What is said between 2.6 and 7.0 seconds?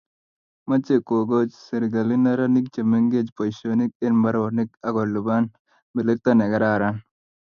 che mengech boisionik eng mbaronik akolipan melekto ne kararan